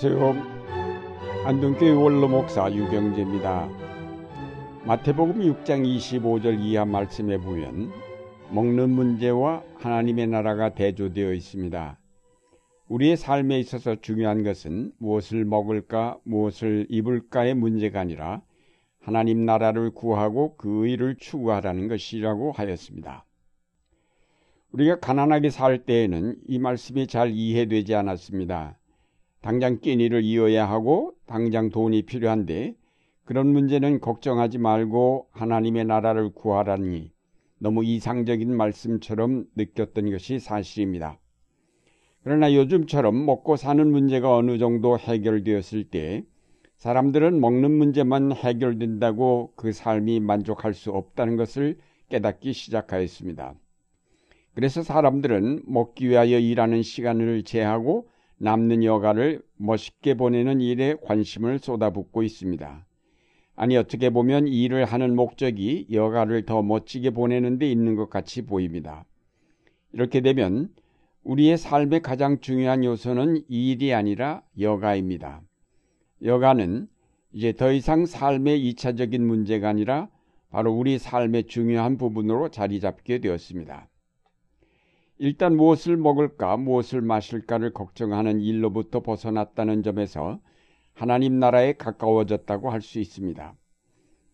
안녕하세요. 0.00 1.44
안동교회 1.44 1.90
원로 1.90 2.28
목사 2.28 2.72
유경재입니다. 2.72 3.68
마태복음 4.84 5.40
6장 5.40 5.84
25절 5.84 6.60
이하 6.60 6.84
말씀에 6.84 7.38
보면 7.38 7.90
먹는 8.52 8.90
문제와 8.90 9.64
하나님의 9.78 10.28
나라가 10.28 10.72
대조되어 10.72 11.32
있습니다. 11.32 11.98
우리의 12.86 13.16
삶에 13.16 13.58
있어서 13.58 13.96
중요한 13.96 14.44
것은 14.44 14.92
무엇을 14.98 15.44
먹을까, 15.44 16.16
무엇을 16.22 16.86
입을까의 16.88 17.54
문제가 17.54 17.98
아니라 17.98 18.42
하나님 19.00 19.44
나라를 19.44 19.90
구하고 19.90 20.54
그 20.56 20.86
의를 20.86 21.16
추구하라는 21.16 21.88
것이라고 21.88 22.52
하였습니다. 22.52 23.24
우리가 24.70 25.00
가난하게 25.00 25.50
살 25.50 25.84
때에는 25.84 26.36
이 26.46 26.60
말씀이 26.60 27.08
잘 27.08 27.32
이해되지 27.32 27.96
않았습니다. 27.96 28.78
당장 29.40 29.78
끼니를 29.80 30.24
이어야 30.24 30.68
하고 30.68 31.14
당장 31.26 31.70
돈이 31.70 32.02
필요한데 32.02 32.74
그런 33.24 33.46
문제는 33.48 34.00
걱정하지 34.00 34.58
말고 34.58 35.28
하나님의 35.32 35.84
나라를 35.84 36.30
구하라니 36.30 37.12
너무 37.58 37.84
이상적인 37.84 38.56
말씀처럼 38.56 39.46
느꼈던 39.54 40.10
것이 40.10 40.38
사실입니다. 40.38 41.18
그러나 42.22 42.52
요즘처럼 42.52 43.26
먹고 43.26 43.56
사는 43.56 43.90
문제가 43.90 44.34
어느 44.34 44.58
정도 44.58 44.98
해결되었을 44.98 45.84
때 45.84 46.24
사람들은 46.76 47.40
먹는 47.40 47.70
문제만 47.70 48.32
해결된다고 48.32 49.52
그 49.56 49.72
삶이 49.72 50.20
만족할 50.20 50.74
수 50.74 50.90
없다는 50.92 51.36
것을 51.36 51.78
깨닫기 52.08 52.52
시작하였습니다. 52.52 53.54
그래서 54.54 54.82
사람들은 54.82 55.62
먹기 55.66 56.08
위하여 56.08 56.38
일하는 56.38 56.82
시간을 56.82 57.44
제하고 57.44 58.08
남는 58.38 58.84
여가를 58.84 59.42
멋있게 59.56 60.14
보내는 60.14 60.60
일에 60.60 60.94
관심을 61.02 61.58
쏟아붓고 61.58 62.22
있습니다. 62.22 62.86
아니 63.56 63.76
어떻게 63.76 64.10
보면 64.10 64.46
일을 64.46 64.84
하는 64.84 65.16
목적이 65.16 65.88
여가를 65.90 66.46
더 66.46 66.62
멋지게 66.62 67.10
보내는 67.10 67.58
데 67.58 67.68
있는 67.70 67.96
것 67.96 68.08
같이 68.08 68.42
보입니다. 68.42 69.04
이렇게 69.92 70.20
되면 70.20 70.70
우리의 71.24 71.58
삶의 71.58 72.00
가장 72.00 72.40
중요한 72.40 72.84
요소는 72.84 73.42
일이 73.48 73.92
아니라 73.92 74.42
여가입니다. 74.58 75.42
여가는 76.22 76.86
이제 77.32 77.52
더 77.52 77.72
이상 77.72 78.06
삶의 78.06 78.66
이차적인 78.68 79.26
문제가 79.26 79.68
아니라 79.68 80.08
바로 80.50 80.72
우리 80.72 80.98
삶의 80.98 81.44
중요한 81.48 81.98
부분으로 81.98 82.50
자리 82.50 82.80
잡게 82.80 83.18
되었습니다. 83.18 83.88
일단 85.20 85.56
무엇을 85.56 85.96
먹을까, 85.96 86.56
무엇을 86.56 87.00
마실까를 87.00 87.72
걱정하는 87.72 88.40
일로부터 88.40 89.00
벗어났다는 89.00 89.82
점에서 89.82 90.38
하나님 90.94 91.38
나라에 91.40 91.72
가까워졌다고 91.72 92.70
할 92.70 92.80
수 92.80 93.00
있습니다. 93.00 93.54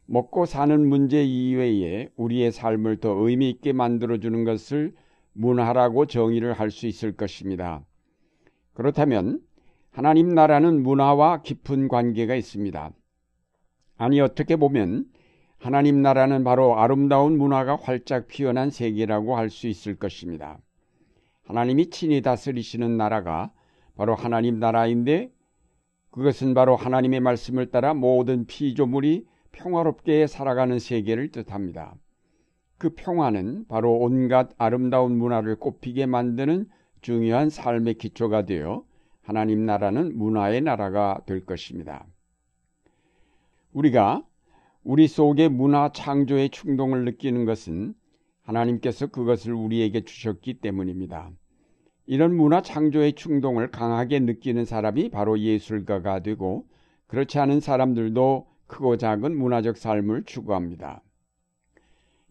먹고 0.06 0.44
사는 0.44 0.86
문제 0.86 1.24
이외에 1.24 2.10
우리의 2.16 2.52
삶을 2.52 2.98
더 2.98 3.10
의미 3.26 3.48
있게 3.48 3.72
만들어주는 3.72 4.44
것을 4.44 4.94
문화라고 5.32 6.04
정의를 6.04 6.52
할 6.52 6.70
수 6.70 6.86
있을 6.86 7.12
것입니다. 7.16 7.82
그렇다면 8.74 9.40
하나님 9.90 10.28
나라는 10.34 10.82
문화와 10.82 11.40
깊은 11.42 11.88
관계가 11.88 12.34
있습니다. 12.34 12.92
아니 13.96 14.20
어떻게 14.20 14.56
보면 14.56 15.06
하나님 15.58 16.02
나라는 16.02 16.44
바로 16.44 16.78
아름다운 16.78 17.38
문화가 17.38 17.76
활짝 17.76 18.28
피어난 18.28 18.70
세계라고 18.70 19.36
할 19.36 19.48
수 19.48 19.66
있을 19.66 19.96
것입니다. 19.96 20.58
하나님이 21.44 21.90
친히 21.90 22.22
다스리시는 22.22 22.96
나라가 22.96 23.52
바로 23.96 24.14
하나님 24.14 24.58
나라인데 24.58 25.30
그것은 26.10 26.54
바로 26.54 26.76
하나님의 26.76 27.20
말씀을 27.20 27.70
따라 27.70 27.94
모든 27.94 28.46
피조물이 28.46 29.26
평화롭게 29.52 30.26
살아가는 30.26 30.78
세계를 30.78 31.30
뜻합니다. 31.30 31.94
그 32.78 32.90
평화는 32.94 33.66
바로 33.68 33.96
온갖 33.98 34.50
아름다운 34.58 35.16
문화를 35.16 35.56
꽃피게 35.56 36.06
만드는 36.06 36.68
중요한 37.00 37.50
삶의 37.50 37.94
기초가 37.94 38.46
되어 38.46 38.84
하나님 39.22 39.64
나라는 39.64 40.16
문화의 40.16 40.60
나라가 40.60 41.20
될 41.26 41.44
것입니다. 41.44 42.06
우리가 43.72 44.24
우리 44.82 45.08
속에 45.08 45.48
문화 45.48 45.90
창조의 45.92 46.50
충동을 46.50 47.04
느끼는 47.04 47.44
것은 47.44 47.94
하나님께서 48.44 49.08
그것을 49.08 49.52
우리에게 49.52 50.04
주셨기 50.04 50.54
때문입니다. 50.54 51.30
이런 52.06 52.36
문화 52.36 52.60
창조의 52.60 53.14
충동을 53.14 53.70
강하게 53.70 54.20
느끼는 54.20 54.64
사람이 54.64 55.10
바로 55.10 55.38
예술가가 55.38 56.20
되고 56.20 56.66
그렇지 57.06 57.38
않은 57.38 57.60
사람들도 57.60 58.46
크고 58.66 58.96
작은 58.96 59.36
문화적 59.36 59.76
삶을 59.76 60.24
추구합니다. 60.24 61.02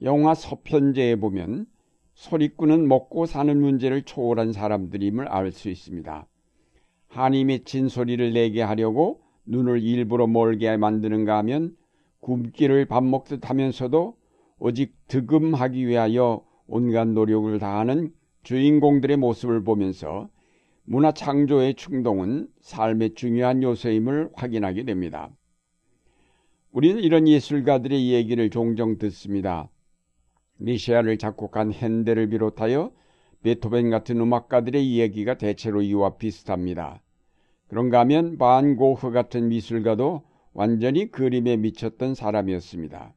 영화 0.01 0.34
서편제에 0.34 1.16
보면 1.16 1.66
소리꾼은 2.13 2.88
먹고 2.88 3.25
사는 3.25 3.59
문제를 3.59 4.03
초월한 4.03 4.53
사람들임을 4.53 5.28
알 5.28 5.51
수 5.51 5.69
있습니다. 5.69 6.28
한이 7.07 7.45
맺힌 7.45 7.88
소리를 7.88 8.34
내게 8.34 8.62
하려고 8.62 9.22
눈을 9.45 9.81
일부러 9.81 10.28
멀게 10.28 10.75
만드는가 10.78 11.38
하면 11.40 11.75
굶기를 12.19 12.85
밥 12.85 13.03
먹듯 13.03 13.50
하면서도 13.50 14.16
오직 14.66 14.96
득음하기 15.09 15.85
위하여 15.85 16.41
온갖 16.68 17.06
노력을 17.09 17.59
다하는 17.59 18.13
주인공들의 18.44 19.18
모습을 19.18 19.62
보면서 19.62 20.29
문화 20.85 21.12
창조의 21.12 21.74
충동은 21.75 22.47
삶의 22.62 23.16
중요한 23.16 23.62
요소임을 23.62 24.29
확인하게 24.34 24.85
됩니다. 24.85 25.29
우리는 26.72 27.03
이런 27.03 27.28
예술가들의 27.28 28.13
얘기를 28.13 28.50
종종 28.50 28.97
듣습니다. 29.00 29.69
미시아를 30.59 31.18
작곡한 31.18 31.74
핸델을 31.74 32.30
비롯하여 32.30 32.94
베토벤 33.41 33.90
같은 33.90 34.18
음악가들의 34.22 34.81
이야기가 34.81 35.38
대체로 35.38 35.81
이와 35.81 36.16
비슷합니다. 36.16 37.01
그런가 37.68 38.00
하면 38.00 38.38
반 38.38 38.78
고흐 38.78 39.12
같은 39.12 39.50
미술가도 39.50 40.24
완전히 40.53 41.12
그림에 41.12 41.57
미쳤던 41.57 42.16
사람이었습니다. 42.16 43.13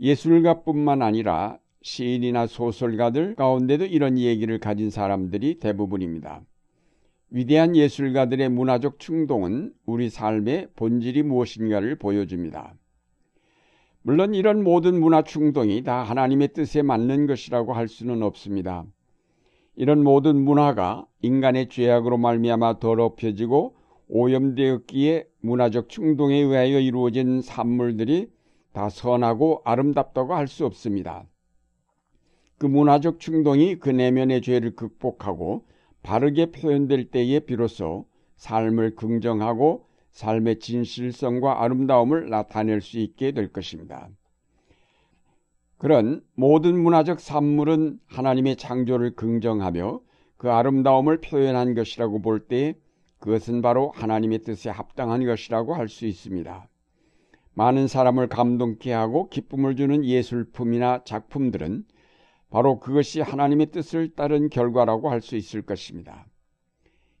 예술가뿐만 0.00 1.02
아니라 1.02 1.58
시인이나 1.82 2.46
소설가들 2.46 3.34
가운데도 3.34 3.86
이런 3.86 4.18
얘기를 4.18 4.58
가진 4.58 4.90
사람들이 4.90 5.58
대부분입니다. 5.58 6.42
위대한 7.30 7.76
예술가들의 7.76 8.48
문화적 8.48 8.98
충동은 8.98 9.72
우리 9.86 10.08
삶의 10.08 10.68
본질이 10.76 11.22
무엇인가를 11.24 11.96
보여줍니다. 11.96 12.74
물론 14.02 14.34
이런 14.34 14.62
모든 14.62 15.00
문화 15.00 15.22
충동이 15.22 15.82
다 15.82 16.02
하나님의 16.02 16.48
뜻에 16.48 16.82
맞는 16.82 17.26
것이라고 17.26 17.72
할 17.72 17.88
수는 17.88 18.22
없습니다. 18.22 18.84
이런 19.76 20.04
모든 20.04 20.36
문화가 20.36 21.06
인간의 21.22 21.68
죄악으로 21.68 22.18
말미암아 22.18 22.78
더럽혀지고 22.78 23.74
오염되었기에 24.08 25.26
문화적 25.40 25.88
충동에 25.88 26.36
의하여 26.36 26.78
이루어진 26.78 27.40
산물들이 27.40 28.28
다 28.74 28.88
선하고 28.90 29.62
아름답다고 29.64 30.34
할 30.34 30.48
수 30.48 30.66
없습니다. 30.66 31.24
그 32.58 32.66
문화적 32.66 33.20
충동이 33.20 33.76
그 33.76 33.88
내면의 33.88 34.42
죄를 34.42 34.74
극복하고 34.74 35.64
바르게 36.02 36.50
표현될 36.50 37.10
때에 37.10 37.40
비로소 37.40 38.06
삶을 38.36 38.96
긍정하고 38.96 39.86
삶의 40.10 40.58
진실성과 40.58 41.62
아름다움을 41.62 42.28
나타낼 42.28 42.80
수 42.80 42.98
있게 42.98 43.30
될 43.30 43.52
것입니다. 43.52 44.08
그런 45.78 46.22
모든 46.34 46.76
문화적 46.78 47.20
산물은 47.20 48.00
하나님의 48.06 48.56
창조를 48.56 49.14
긍정하며 49.14 50.00
그 50.36 50.50
아름다움을 50.50 51.20
표현한 51.20 51.74
것이라고 51.74 52.20
볼 52.22 52.48
때 52.48 52.74
그것은 53.20 53.62
바로 53.62 53.92
하나님의 53.94 54.40
뜻에 54.40 54.68
합당한 54.68 55.24
것이라고 55.24 55.74
할 55.74 55.88
수 55.88 56.06
있습니다. 56.06 56.68
많은 57.54 57.86
사람을 57.86 58.28
감동케 58.28 58.92
하고 58.92 59.28
기쁨을 59.28 59.76
주는 59.76 60.04
예술품이나 60.04 61.04
작품들은 61.04 61.84
바로 62.50 62.78
그것이 62.78 63.20
하나님의 63.20 63.70
뜻을 63.70 64.10
따른 64.14 64.48
결과라고 64.50 65.10
할 65.10 65.20
수 65.20 65.36
있을 65.36 65.62
것입니다. 65.62 66.26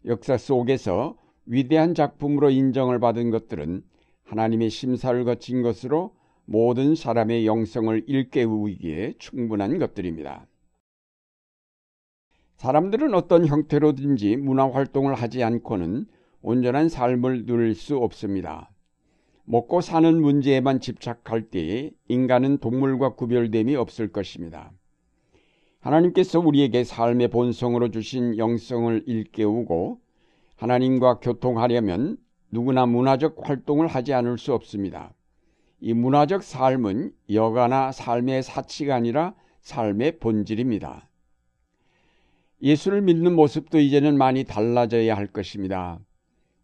역사 0.04 0.36
속에서 0.36 1.16
위대한 1.46 1.94
작품으로 1.94 2.50
인정을 2.50 3.00
받은 3.00 3.30
것들은 3.30 3.82
하나님의 4.24 4.70
심사를 4.70 5.24
거친 5.24 5.62
것으로 5.62 6.14
모든 6.46 6.94
사람의 6.94 7.46
영성을 7.46 8.04
일깨우기에 8.06 9.14
충분한 9.18 9.78
것들입니다. 9.78 10.46
사람들은 12.56 13.14
어떤 13.14 13.46
형태로든지 13.46 14.36
문화 14.36 14.70
활동을 14.70 15.14
하지 15.14 15.42
않고는 15.42 16.06
온전한 16.42 16.88
삶을 16.88 17.46
누릴 17.46 17.74
수 17.74 17.96
없습니다. 17.96 18.73
먹고 19.44 19.80
사는 19.80 20.20
문제에만 20.20 20.80
집착할 20.80 21.42
때에 21.50 21.90
인간은 22.08 22.58
동물과 22.58 23.14
구별됨이 23.14 23.76
없을 23.76 24.10
것입니다. 24.10 24.72
하나님께서 25.80 26.40
우리에게 26.40 26.82
삶의 26.82 27.28
본성으로 27.28 27.90
주신 27.90 28.38
영성을 28.38 29.04
일깨우고 29.06 30.00
하나님과 30.56 31.18
교통하려면 31.20 32.16
누구나 32.50 32.86
문화적 32.86 33.36
활동을 33.42 33.86
하지 33.86 34.14
않을 34.14 34.38
수 34.38 34.54
없습니다. 34.54 35.12
이 35.80 35.92
문화적 35.92 36.42
삶은 36.42 37.12
여가나 37.30 37.92
삶의 37.92 38.42
사치가 38.42 38.94
아니라 38.94 39.34
삶의 39.60 40.20
본질입니다. 40.20 41.08
예수를 42.62 43.02
믿는 43.02 43.34
모습도 43.34 43.78
이제는 43.78 44.16
많이 44.16 44.44
달라져야 44.44 45.14
할 45.14 45.26
것입니다. 45.26 45.98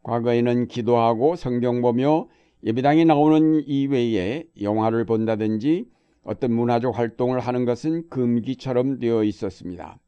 과거에는 0.03 0.69
기도하고 0.69 1.37
성경 1.37 1.82
보며 1.82 2.29
예배당에 2.65 3.05
나오는 3.05 3.62
이외에 3.67 4.45
영화를 4.61 5.07
본다든지 5.07 5.87
어떤 6.23 6.53
문화적 6.53 6.99
활동을 6.99 7.41
하는 7.41 7.65
것은 7.65 8.09
금기처럼 8.11 8.99
되어 8.99 9.25
있었습니다. 9.25 9.99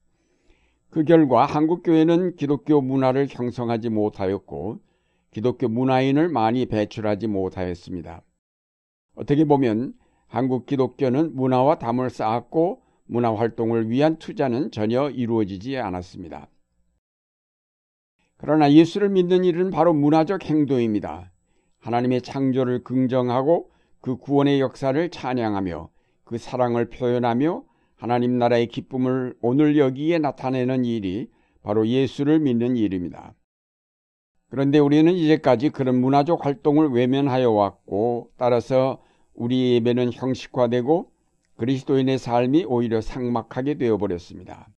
그 0.90 1.04
결과 1.04 1.46
한국교회는 1.46 2.37
기독교 2.37 2.82
문화를 2.82 3.26
형성하지 3.31 3.88
못하였고 3.88 4.81
기독교 5.31 5.69
문화인을 5.69 6.28
많이 6.28 6.66
배출하지 6.66 7.26
못하였습니다. 7.28 8.22
어떻게 9.14 9.44
보면 9.44 9.94
한국 10.26 10.66
기독교는 10.66 11.34
문화와 11.34 11.78
담을 11.78 12.10
쌓았고 12.10 12.82
문화 13.06 13.34
활동을 13.34 13.88
위한 13.88 14.19
투자는 14.19 14.70
전혀 14.70 15.08
이루어지지 15.08 15.78
않았습니다. 15.78 16.48
그러나 18.37 18.70
예수를 18.72 19.08
믿는 19.08 19.44
일은 19.44 19.70
바로 19.70 19.94
문화적 19.94 20.44
행동입니다. 20.44 21.31
하나님의 21.82 22.23
창조를 22.23 22.84
긍정하고 22.84 23.70
그 24.00 24.17
구원의 24.17 24.61
역사를 24.61 25.08
찬양하며 25.08 25.90
그 26.25 26.38
사랑을 26.38 26.88
표현하며 26.88 27.64
하나님 27.96 28.38
나라의 28.38 28.67
기쁨을 28.67 29.37
오늘 29.43 29.76
여기에 29.76 30.19
나타내는 30.19 30.84
일이 30.84 31.29
바로 31.62 31.87
예수를 31.87 32.40
믿는 32.40 32.76
일입니다. 32.76 33.34
그런데 34.49 34.79
우리는 34.79 35.12
이제까지 35.12 35.70
그런 35.70 36.00
문화적 36.00 36.44
활동을 36.44 36.88
외면하여 36.88 37.50
왔고 37.50 38.31
따라서 38.37 39.02
우리 39.34 39.75
예배는 39.75 40.12
형식화되고 40.12 41.11
그리스도인의 41.56 42.19
삶이 42.19 42.64
오히려 42.64 43.00
상막하게 43.00 43.75
되어버렸습니다. 43.75 44.69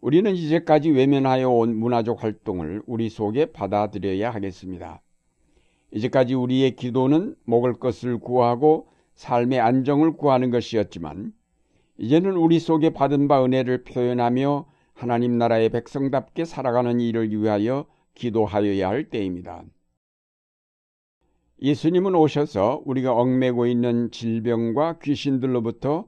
우리는 0.00 0.34
이제까지 0.34 0.90
외면하여 0.90 1.48
온 1.48 1.76
문화적 1.76 2.22
활동을 2.22 2.82
우리 2.86 3.08
속에 3.08 3.46
받아들여야 3.46 4.30
하겠습니다. 4.30 5.02
이제까지 5.92 6.34
우리의 6.34 6.76
기도는 6.76 7.34
먹을 7.44 7.74
것을 7.74 8.18
구하고 8.18 8.88
삶의 9.14 9.60
안정을 9.60 10.16
구하는 10.16 10.50
것이었지만 10.50 11.32
이제는 11.98 12.36
우리 12.36 12.60
속에 12.60 12.90
받은 12.90 13.26
바 13.26 13.44
은혜를 13.44 13.84
표현하며 13.84 14.66
하나님 14.94 15.38
나라의 15.38 15.70
백성답게 15.70 16.44
살아가는 16.44 17.00
일을 17.00 17.30
위하여 17.30 17.86
기도하여야 18.14 18.88
할 18.88 19.10
때입니다. 19.10 19.64
예수님은 21.60 22.14
오셔서 22.14 22.82
우리가 22.84 23.14
얽매고 23.14 23.66
있는 23.66 24.10
질병과 24.12 24.98
귀신들로부터 25.00 26.06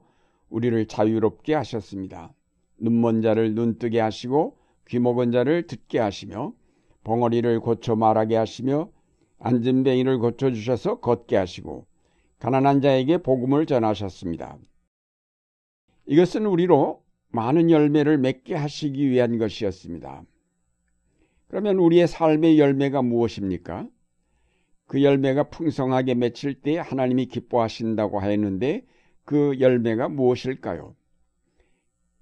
우리를 0.49 0.85
자유롭게 0.87 1.53
하셨습니다. 1.55 2.33
눈먼 2.77 3.21
자를 3.21 3.53
눈뜨게 3.53 3.99
하시고 3.99 4.57
귀 4.87 4.99
먹은 4.99 5.31
자를 5.31 5.67
듣게 5.67 5.99
하시며 5.99 6.53
벙어리를 7.03 7.59
고쳐 7.59 7.95
말하게 7.95 8.35
하시며 8.35 8.89
안진뱅이를 9.41 10.19
고쳐주셔서 10.19 10.99
걷게 10.99 11.35
하시고 11.35 11.85
가난한 12.39 12.81
자에게 12.81 13.17
복음을 13.19 13.65
전하셨습니다. 13.65 14.57
이것은 16.05 16.45
우리로 16.45 17.03
많은 17.29 17.69
열매를 17.69 18.17
맺게 18.17 18.55
하시기 18.55 19.09
위한 19.09 19.37
것이었습니다. 19.37 20.23
그러면 21.47 21.77
우리의 21.77 22.07
삶의 22.07 22.59
열매가 22.59 23.01
무엇입니까? 23.01 23.87
그 24.87 25.03
열매가 25.03 25.49
풍성하게 25.49 26.15
맺힐 26.15 26.55
때 26.61 26.77
하나님이 26.77 27.27
기뻐하신다고 27.27 28.19
하였는데 28.19 28.85
그 29.23 29.59
열매가 29.59 30.09
무엇일까요? 30.09 30.95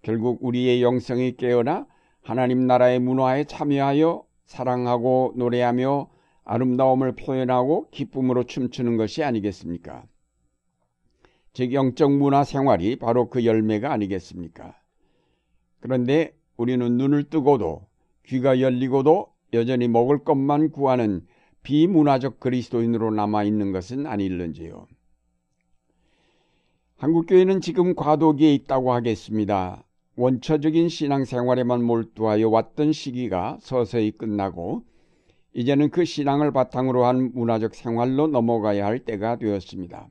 결국 0.01 0.44
우리의 0.44 0.83
영성이 0.83 1.36
깨어나 1.36 1.88
하나님 2.21 2.68
나라의 2.68 3.00
문화에 3.00 3.45
참여하여 3.45 4.24
사랑하고 4.45 5.33
노래하며 5.36 6.10
아름다움을 6.49 7.11
표현하고 7.11 7.89
기쁨으로 7.91 8.43
춤추는 8.43 8.97
것이 8.97 9.23
아니겠습니까? 9.23 10.03
즉 11.53 11.73
영적 11.73 12.11
문화 12.11 12.43
생활이 12.43 12.95
바로 12.95 13.29
그 13.29 13.45
열매가 13.45 13.91
아니겠습니까? 13.91 14.75
그런데 15.79 16.35
우리는 16.57 16.97
눈을 16.97 17.29
뜨고도 17.29 17.85
귀가 18.25 18.61
열리고도 18.61 19.27
여전히 19.53 19.87
먹을 19.87 20.23
것만 20.23 20.71
구하는 20.71 21.21
비문화적 21.61 22.39
그리스도인으로 22.39 23.11
남아 23.11 23.43
있는 23.43 23.71
것은 23.71 24.07
아닐는지요. 24.07 24.87
한국교회는 26.97 27.61
지금 27.61 27.93
과도기에 27.93 28.55
있다고 28.55 28.91
하겠습니다. 28.91 29.83
원초적인 30.15 30.89
신앙생활에만 30.89 31.83
몰두하여 31.83 32.49
왔던 32.49 32.91
시기가 32.91 33.57
서서히 33.61 34.11
끝나고 34.11 34.89
이제는 35.53 35.89
그 35.89 36.05
신앙을 36.05 36.51
바탕으로 36.51 37.05
한 37.05 37.31
문화적 37.33 37.75
생활로 37.75 38.27
넘어가야 38.27 38.85
할 38.85 38.99
때가 38.99 39.37
되었습니다. 39.37 40.09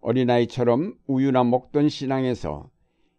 어린아이처럼 0.00 0.94
우유나 1.06 1.44
먹던 1.44 1.88
신앙에서 1.88 2.68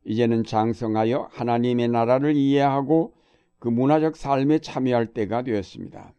이제는 0.05 0.43
장성하여 0.43 1.29
하나님의 1.31 1.87
나라를 1.87 2.35
이해하고 2.35 3.13
그 3.57 3.69
문화적 3.69 4.15
삶에 4.15 4.59
참여할 4.59 5.07
때가 5.07 5.41
되었습니다. 5.41 6.13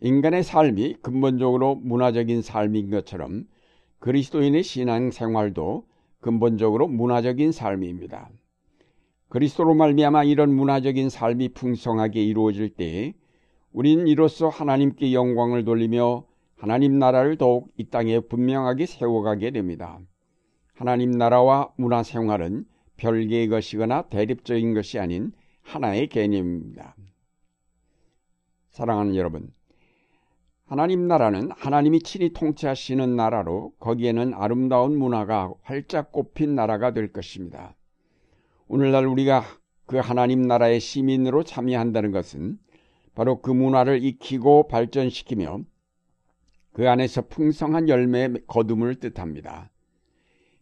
인간의 0.00 0.42
삶이 0.42 0.96
근본적으로 1.02 1.74
문화적인 1.76 2.40
삶인 2.40 2.90
것처럼 2.90 3.46
그리스도인의 3.98 4.62
신앙 4.62 5.10
생활도 5.10 5.86
근본적으로 6.20 6.88
문화적인 6.88 7.52
삶입니다. 7.52 8.30
그리스도로 9.28 9.74
말미암아 9.74 10.24
이런 10.24 10.54
문화적인 10.54 11.10
삶이 11.10 11.50
풍성하게 11.50 12.22
이루어질 12.22 12.70
때 12.70 13.14
우리는 13.74 14.06
이로써 14.06 14.48
하나님께 14.48 15.12
영광을 15.12 15.64
돌리며 15.64 16.24
하나님 16.56 17.00
나라를 17.00 17.36
더욱 17.36 17.72
이 17.76 17.84
땅에 17.84 18.20
분명하게 18.20 18.86
세워가게 18.86 19.50
됩니다. 19.50 19.98
하나님 20.74 21.10
나라와 21.10 21.72
문화 21.76 22.04
생활은 22.04 22.66
별개의 22.96 23.48
것이거나 23.48 24.02
대립적인 24.02 24.74
것이 24.74 25.00
아닌 25.00 25.32
하나의 25.62 26.08
개념입니다. 26.08 26.94
사랑하는 28.70 29.16
여러분, 29.16 29.52
하나님 30.66 31.08
나라는 31.08 31.50
하나님이 31.56 31.98
친히 32.02 32.32
통치하시는 32.32 33.16
나라로 33.16 33.72
거기에는 33.80 34.34
아름다운 34.34 34.96
문화가 34.96 35.52
활짝 35.62 36.12
꽃핀 36.12 36.54
나라가 36.54 36.92
될 36.92 37.12
것입니다. 37.12 37.74
오늘날 38.68 39.04
우리가 39.04 39.42
그 39.86 39.96
하나님 39.96 40.42
나라의 40.42 40.78
시민으로 40.78 41.42
참여한다는 41.42 42.12
것은 42.12 42.58
바로 43.14 43.40
그 43.40 43.50
문화를 43.50 44.04
익히고 44.04 44.68
발전시키며 44.68 45.60
그 46.72 46.88
안에서 46.90 47.22
풍성한 47.28 47.88
열매 47.88 48.28
거둠을 48.46 48.96
뜻합니다. 48.96 49.70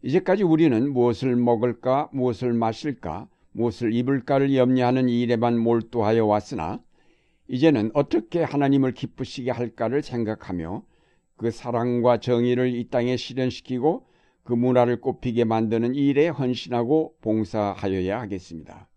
이제까지 0.03 0.43
우리는 0.43 0.91
무엇을 0.91 1.35
먹을까, 1.35 2.09
무엇을 2.11 2.53
마실까, 2.53 3.27
무엇을 3.53 3.93
입을까를 3.93 4.55
염려하는 4.55 5.09
일에만 5.09 5.57
몰두하여 5.57 6.25
왔으나 6.25 6.81
이제는 7.47 7.91
어떻게 7.93 8.43
하나님을 8.43 8.93
기쁘시게 8.93 9.51
할까를 9.51 10.03
생각하며 10.03 10.83
그 11.37 11.51
사랑과 11.51 12.19
정의를 12.19 12.75
이 12.75 12.89
땅에 12.89 13.17
실현시키고 13.17 14.05
그 14.43 14.53
문화를 14.53 15.01
꽃피게 15.01 15.45
만드는 15.45 15.95
일에 15.95 16.27
헌신하고 16.27 17.15
봉사하여야 17.21 18.19
하겠습니다. 18.21 18.89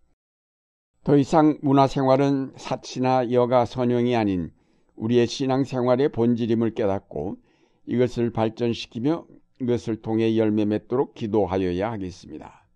더 1.06 1.16
이상 1.16 1.56
문화생활은 1.62 2.54
사치나 2.56 3.30
여가 3.30 3.64
선용이 3.64 4.16
아닌 4.16 4.50
우리의 4.96 5.28
신앙생활의 5.28 6.08
본질임을 6.08 6.74
깨닫고 6.74 7.36
이것을 7.86 8.32
발전시키며 8.32 9.24
이것을 9.60 10.02
통해 10.02 10.36
열매 10.36 10.64
맺도록 10.64 11.14
기도하여야 11.14 11.92
하겠습니다. 11.92 12.66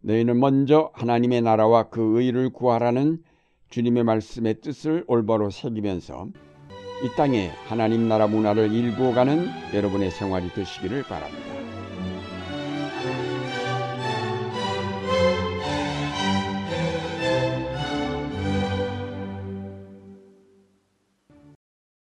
너희는 0.00 0.40
먼저 0.40 0.90
하나님의 0.94 1.42
나라와 1.42 1.88
그 1.88 2.20
의를 2.20 2.50
구하라는 2.50 3.22
주님의 3.70 4.02
말씀의 4.02 4.60
뜻을 4.60 5.04
올바로 5.06 5.50
새기면서 5.50 6.30
이 7.04 7.16
땅에 7.16 7.46
하나님 7.68 8.08
나라 8.08 8.26
문화를 8.26 8.72
일구어가는 8.72 9.46
여러분의 9.72 10.10
생활이 10.10 10.48
되시기를 10.48 11.04
바랍니다. 11.04 11.61